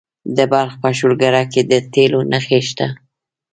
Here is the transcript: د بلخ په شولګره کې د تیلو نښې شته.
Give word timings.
د 0.37 0.39
بلخ 0.51 0.73
په 0.81 0.89
شولګره 0.97 1.43
کې 1.51 1.61
د 1.71 1.73
تیلو 1.93 2.19
نښې 2.31 2.59
شته. 2.67 2.87